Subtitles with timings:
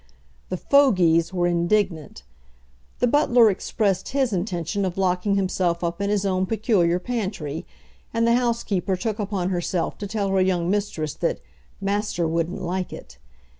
[0.49, 2.23] The "fogies" were indignant.
[2.97, 7.67] The butler expressed his intention of locking himself up in his own peculiar pantry,
[8.11, 11.39] and the housekeeper took upon herself to tell her young mistress that
[11.79, 13.19] "Master wouldn't like it."